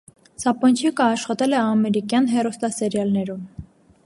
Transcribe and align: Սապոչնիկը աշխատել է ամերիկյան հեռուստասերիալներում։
Սապոչնիկը 0.43 1.05
աշխատել 1.17 1.55
է 1.59 1.59
ամերիկյան 1.65 2.31
հեռուստասերիալներում։ 2.35 3.47